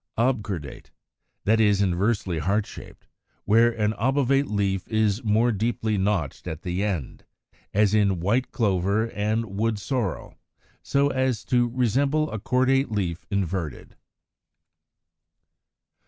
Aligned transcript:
Obcordate, 0.17 0.89
that 1.45 1.59
is, 1.59 1.79
inversely 1.79 2.39
heart 2.39 2.65
shaped, 2.65 3.05
where 3.45 3.69
an 3.71 3.93
obovate 3.99 4.47
leaf 4.47 4.87
is 4.87 5.23
more 5.23 5.51
deeply 5.51 5.95
notched 5.95 6.47
at 6.47 6.63
the 6.63 6.83
end 6.83 7.19
(Fig. 7.51 7.57
139), 7.73 7.83
as 7.83 7.93
in 7.93 8.19
White 8.19 8.51
Clover 8.51 9.11
and 9.11 9.55
Wood 9.59 9.77
sorrel; 9.77 10.39
so 10.81 11.09
as 11.09 11.45
to 11.45 11.69
resemble 11.69 12.31
a 12.31 12.39
cordate 12.39 12.89
leaf 12.89 13.27
inverted. 13.29 13.95